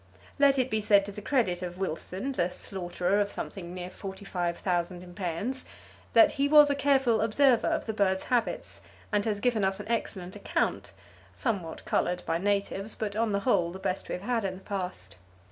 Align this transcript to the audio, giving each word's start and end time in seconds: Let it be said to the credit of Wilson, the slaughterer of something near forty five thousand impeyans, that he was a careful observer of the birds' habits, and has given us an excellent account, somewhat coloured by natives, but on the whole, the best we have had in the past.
Let 0.39 0.57
it 0.57 0.71
be 0.71 0.81
said 0.81 1.05
to 1.05 1.11
the 1.11 1.21
credit 1.21 1.61
of 1.61 1.77
Wilson, 1.77 2.31
the 2.31 2.49
slaughterer 2.49 3.21
of 3.21 3.29
something 3.31 3.71
near 3.71 3.91
forty 3.91 4.25
five 4.25 4.57
thousand 4.57 5.03
impeyans, 5.03 5.63
that 6.13 6.31
he 6.33 6.47
was 6.47 6.71
a 6.71 6.75
careful 6.75 7.21
observer 7.21 7.67
of 7.67 7.85
the 7.85 7.93
birds' 7.93 8.23
habits, 8.23 8.81
and 9.11 9.23
has 9.25 9.39
given 9.39 9.63
us 9.63 9.79
an 9.79 9.87
excellent 9.87 10.35
account, 10.35 10.93
somewhat 11.33 11.85
coloured 11.85 12.23
by 12.25 12.39
natives, 12.39 12.95
but 12.95 13.15
on 13.15 13.31
the 13.31 13.41
whole, 13.41 13.71
the 13.71 13.77
best 13.77 14.09
we 14.09 14.13
have 14.13 14.23
had 14.23 14.43
in 14.43 14.55
the 14.55 14.63
past. 14.63 15.17